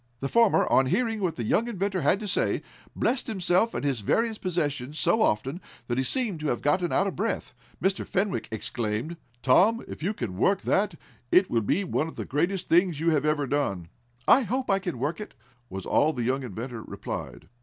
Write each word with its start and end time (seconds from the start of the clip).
The 0.19 0.27
former, 0.27 0.65
on 0.71 0.87
hearing 0.87 1.19
what 1.21 1.35
the 1.35 1.43
young 1.43 1.67
inventor 1.67 2.01
had 2.01 2.19
to 2.21 2.27
say, 2.27 2.63
blessed 2.95 3.27
himself 3.27 3.75
and 3.75 3.83
his 3.85 3.99
various 3.99 4.39
possessions 4.39 4.97
so 4.97 5.21
often, 5.21 5.61
that 5.85 5.99
he 5.99 6.03
seemed 6.03 6.39
to 6.39 6.47
have 6.47 6.63
gotten 6.63 6.91
out 6.91 7.05
of 7.05 7.15
breath. 7.15 7.53
Mr. 7.79 8.03
Fenwick 8.03 8.47
exclaimed: 8.51 9.15
"Tom, 9.43 9.85
if 9.87 10.01
you 10.01 10.15
can 10.15 10.37
work 10.37 10.61
that 10.61 10.95
it 11.31 11.51
will 11.51 11.61
be 11.61 11.83
one 11.83 12.07
of 12.07 12.15
the 12.15 12.25
greatest 12.25 12.67
things 12.67 12.99
you 12.99 13.11
have 13.11 13.25
ever 13.25 13.45
done!" 13.45 13.89
"I 14.27 14.41
hope 14.41 14.71
I 14.71 14.79
can 14.79 14.97
work 14.97 15.21
it," 15.21 15.35
was 15.69 15.85
all 15.85 16.13
the 16.13 16.23
young 16.23 16.41
inventor 16.41 16.81
replied. 16.81 17.47